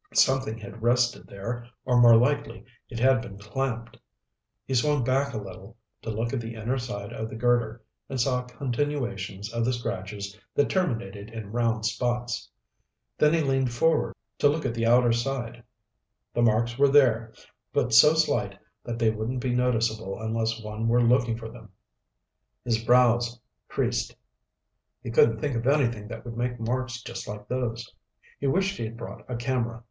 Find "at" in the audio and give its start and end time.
6.33-6.41, 14.65-14.73